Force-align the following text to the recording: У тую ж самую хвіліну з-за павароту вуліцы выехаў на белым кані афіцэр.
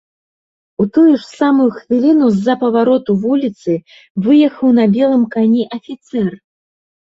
У 0.83 0.85
тую 0.93 1.09
ж 1.09 1.19
самую 1.39 1.67
хвіліну 1.75 2.29
з-за 2.37 2.55
павароту 2.63 3.11
вуліцы 3.27 3.71
выехаў 4.29 4.73
на 4.79 4.85
белым 4.97 5.23
кані 5.37 5.63
афіцэр. 5.79 6.33